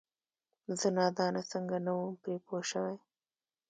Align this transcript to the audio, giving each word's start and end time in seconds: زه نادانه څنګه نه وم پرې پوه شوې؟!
زه 0.79 0.87
نادانه 0.97 1.41
څنګه 1.51 1.77
نه 1.85 1.91
وم 1.97 2.11
پرې 2.21 2.35
پوه 2.45 2.61
شوې؟! 2.69 2.95